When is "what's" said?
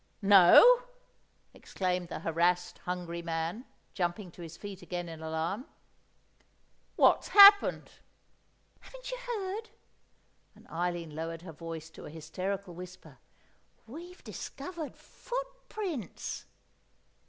6.95-7.27